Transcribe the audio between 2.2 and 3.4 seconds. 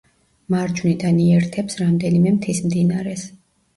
მთის მდინარეს.